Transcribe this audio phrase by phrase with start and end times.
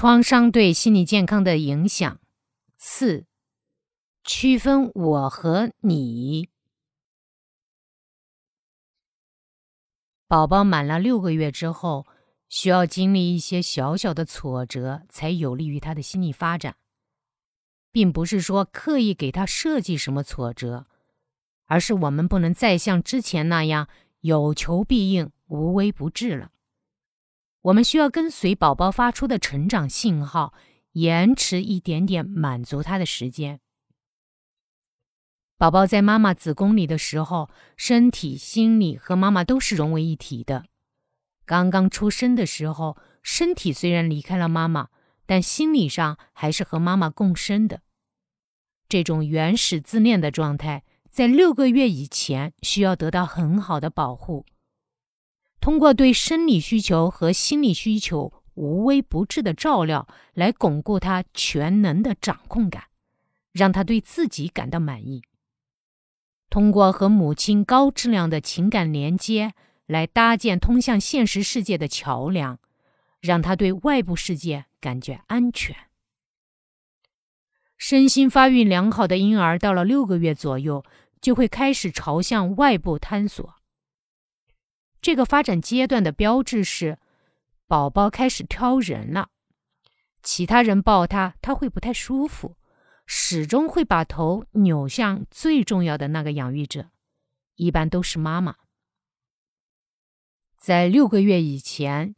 [0.00, 2.18] 创伤对心理健康的影响。
[2.78, 3.26] 四、
[4.24, 6.48] 区分我和你。
[10.26, 12.06] 宝宝满了六个月之后，
[12.48, 16.76] 需要经历一些小小的挫折，才有利于他的心理发展，
[17.92, 20.86] 并不是说刻意给他设计什么挫折，
[21.66, 23.86] 而是我们不能再像之前那样
[24.20, 26.52] 有求必应、无微不至了。
[27.62, 30.54] 我们需要跟随宝宝发出的成长信号，
[30.92, 33.60] 延迟一点点满足他的时间。
[35.58, 40.64] 宝宝在妈妈子宫里的时候，身体、心理和妈妈都是融为一体的。
[41.44, 44.88] 刚刚出生的时候，身体虽然离开了妈妈，
[45.26, 47.82] 但心理上还是和妈妈共生的。
[48.88, 54.46] 这种原始自恋的状态，在六个月以前需要得到很好的保护，
[55.60, 62.84] 通过对生理需求和心理需求无微不至的照料，来巩固他全能的掌控感，
[63.52, 65.22] 让他对自己感到满意。
[66.48, 69.52] 通过和母亲高质量的情感连接，
[69.86, 72.58] 来搭建通向现实世界的桥梁，
[73.20, 75.76] 让他对外部世界感觉安全。
[77.76, 80.84] 身心发育良好的婴儿到了六个月左右，
[81.20, 83.59] 就会开始朝向外部探索。
[85.00, 86.98] 这个发展阶段的标志是，
[87.66, 89.28] 宝宝开始挑人了，
[90.22, 92.56] 其他人抱他，他会不太舒服。
[93.12, 96.90] 始终会把头扭向最重要的那个养育者，
[97.56, 98.54] 一般都是妈妈。
[100.56, 102.14] 在六个月以前，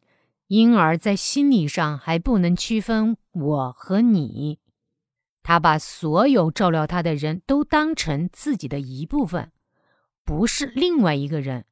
[0.49, 4.59] 婴儿在心理上还不能区分我和你，
[5.43, 9.51] 他把所有照料他的人都当成自己的一部分，
[10.25, 11.65] 不是另外一个人，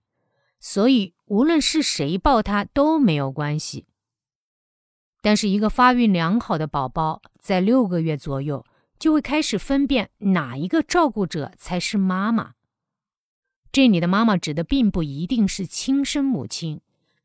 [0.61, 3.86] 所以无论是谁抱他都没有关系。
[5.20, 8.64] 但是，一个发育良好的宝宝在六个月左右。
[9.00, 12.53] 就会开始分辨哪一个照顾者才是妈妈。
[13.72, 16.82] 这里的妈妈指的并不一定是亲生母亲，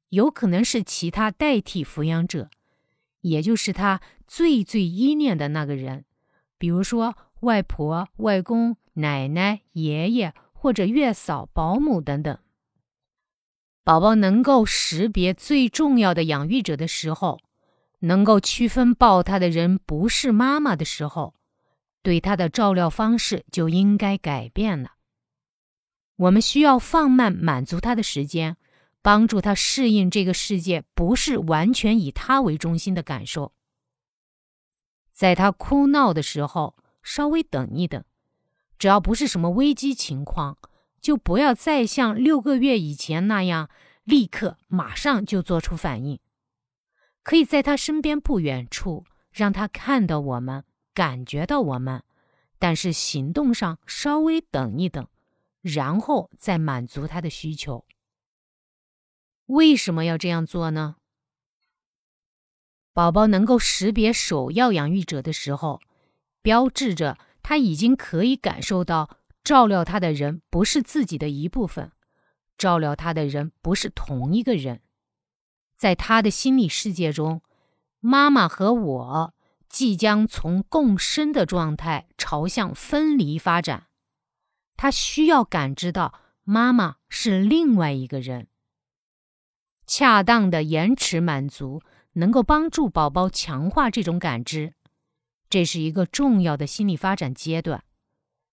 [0.08, 2.50] 有可能是其他代替抚养者，
[3.20, 6.06] 也就是他最最依恋的那个人，
[6.58, 12.40] 比如说外婆、外公、奶奶、爷爷或者月嫂、保姆等等。
[13.86, 17.40] 宝宝能够识别最重要的养育者的时候，
[18.00, 21.36] 能够区分抱他的人不是妈妈的时候。
[22.02, 24.94] 对他的照料方式就应该改变了。
[26.16, 28.58] 我们需要放慢满足他的时间，
[29.04, 33.54] 帮助他适应这个世界不是完全以他为中心的感受。
[35.12, 38.04] 在他哭闹的时候，稍微等一等，
[38.80, 40.58] 只要不是什么危机情况，
[41.06, 43.70] 就不要再像六个月以前那样
[44.06, 46.20] 立刻马上就做出反应。
[47.22, 50.64] 可以在他身边不远处，让他看到我们。
[50.96, 52.04] 感觉到我们，
[52.58, 55.08] 但是行动上稍微等一等，
[55.62, 57.86] 然后再满足他的需求。
[59.46, 60.96] 为什么要这样做呢？
[62.94, 65.82] 宝宝能够识别首要养育者的时候，
[66.42, 71.94] 标志着他已经可以感受到照料他的人不是自己的一部分，
[72.58, 74.82] 照料他的人不是同一个人。
[75.78, 77.42] 在他的心理世界中，
[78.02, 79.34] 妈妈和我。
[79.68, 83.88] 即将从共生的状态朝向分离发展，
[84.78, 88.48] 他需要感知到妈妈是另外一个人。
[89.86, 91.82] 恰当的延迟满足
[92.14, 94.76] 能够帮助宝宝强化这种感知，
[95.50, 97.84] 这是一个重要的心理发展阶段，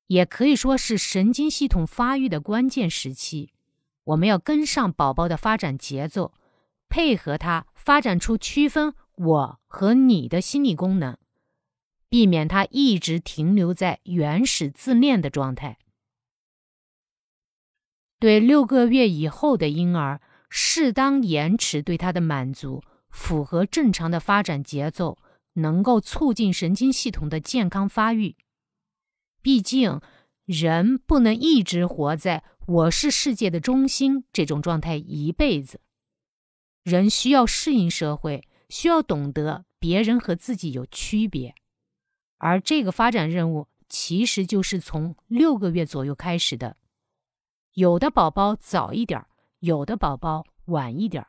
[0.06, 3.52] 也可以说是神经系统发育的关键时期。
[4.04, 6.34] 我们要跟上宝宝的发展节奏，
[6.88, 8.94] 配合他发展出区分。
[9.14, 11.16] 我和你的心理功能，
[12.08, 15.78] 避免他一直停留在原始自恋的状态。
[18.19, 25.19] 对六个月以后的婴儿，适当延迟对他的满足，符合正常的发展节奏，
[25.54, 28.37] 能够促进神经系统的健康发育。
[29.43, 30.00] 毕竟，
[30.44, 35.81] 人不能一直活在“我是世界的中心”这种状态一辈子，
[36.83, 38.49] 人需要适应社会。
[38.69, 41.55] 需要懂得别人和自己有区别，
[42.39, 46.79] 而这个发展任务其实就是从六个月左右开始的。
[47.75, 49.27] 有的宝宝早一点
[49.59, 51.27] 有的宝宝晚一点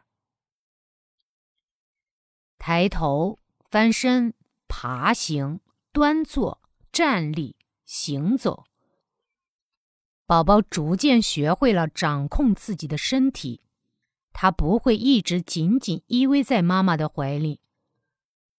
[2.57, 4.33] 抬头、翻身、
[4.69, 5.60] 爬行、
[5.92, 6.62] 端坐、
[6.94, 8.65] 站立、行走，
[10.25, 13.62] 宝宝逐渐学会了掌控自己的身体。
[14.31, 17.59] 他不会一直紧紧依偎在妈妈的怀里，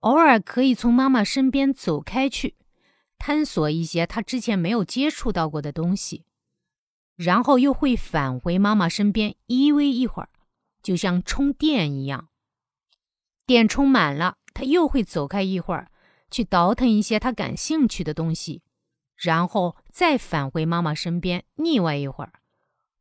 [0.00, 2.54] 偶尔可以从妈妈身边走开去，
[3.18, 6.26] 探索一些他之前没有接触到过的东西，
[7.16, 10.28] 然后又会返回妈妈身边依偎一会儿，
[10.80, 12.28] 就像充电一样。
[13.44, 15.90] 电充满了，他又会走开一会儿，
[16.30, 18.62] 去倒腾一些他感兴趣的东西，
[19.16, 22.32] 然后再返回妈妈身边腻歪一会儿。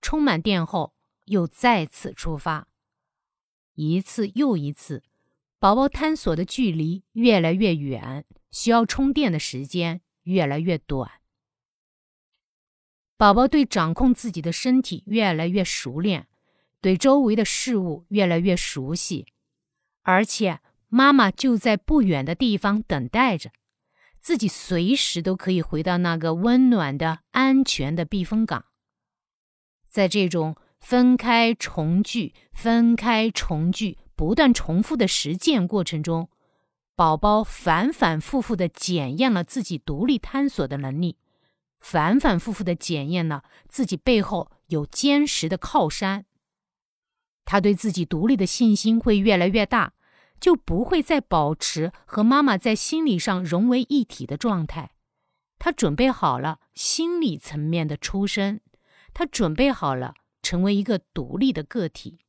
[0.02, 0.94] 充满电后，
[1.26, 2.68] 又再次出发，
[3.76, 5.04] 一次又一次。
[5.60, 11.10] 宝宝探索的距离越来越远，需要充电的时间越来越短。
[13.16, 16.28] 宝宝对掌控自己的身体越来越熟练，
[16.82, 19.28] 对周围的事物越来越熟悉，
[20.02, 20.60] 而且
[20.90, 23.52] 妈妈就在不远的地方等待着，
[24.24, 28.66] 自己随时都可以回到那个温暖的、安全的避风港。
[29.88, 34.00] 在这种分开重聚、分开重聚。
[34.16, 36.30] 不断重复的实践过程中，
[36.96, 41.18] 宝宝反反复复的检验了自己独立探索的能力，
[41.80, 46.26] 反反复复的检验了自己背后有坚实的靠山。
[47.44, 49.94] 他对自己独立的信心会越来越大，
[50.44, 54.92] 就不会再保持和妈妈在心理上融为一体的状态。
[55.58, 58.60] 他准备好了心理层面的出身，
[59.14, 62.23] 他准备好了成为一个独立的个体。